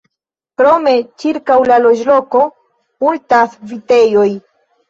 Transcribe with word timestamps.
Krome, 0.61 0.93
ĉirkaŭ 1.23 1.57
la 1.73 1.77
loĝloko 1.83 2.41
multas 3.07 3.55
vitejoj. 3.75 4.29